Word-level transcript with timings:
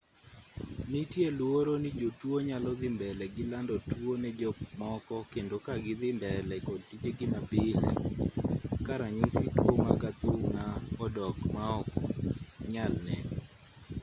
nitie 0.91 1.27
luoro 1.39 1.73
ni 1.83 1.89
jotuo 2.01 2.37
nyalo 2.49 2.71
dhi 2.79 2.89
mbele 2.95 3.25
gi 3.35 3.43
lando 3.51 3.75
tuo 3.89 4.13
ne 4.23 4.29
jok 4.39 4.57
moko 4.79 5.17
kendo 5.33 5.55
ka 5.65 5.73
gi 5.83 5.93
dhii 5.99 6.17
mbele 6.19 6.55
kod 6.67 6.81
tijegi 6.89 7.25
mapile 7.33 7.81
ka 8.85 8.93
ranyisi 9.01 9.45
tuo 9.57 9.71
mar 9.83 9.97
athung'a 10.09 10.65
odok 11.03 11.35
ma 11.53 11.63
ok 11.79 11.89
nyal 12.73 12.93
ne 13.05 13.17